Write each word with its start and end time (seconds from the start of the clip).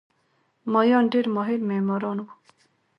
مایان 0.71 1.05
ډېر 1.13 1.25
ماهر 1.35 1.59
معماران 1.69 2.17
وو. 2.21 2.31